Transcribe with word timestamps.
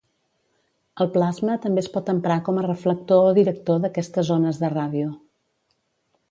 El 1.03 1.09
plasma 1.17 1.57
també 1.65 1.83
es 1.85 1.89
pot 1.97 2.09
emprar 2.13 2.37
com 2.47 2.61
a 2.61 2.63
reflector 2.67 3.27
o 3.29 3.35
director 3.41 3.85
d'aquestes 3.85 4.33
ones 4.39 4.63
de 4.65 4.73
ràdio. 4.75 5.13